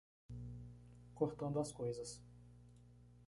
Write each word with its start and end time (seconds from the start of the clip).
Cortando 1.13 1.59
as 1.59 1.71
coisas 1.71 2.19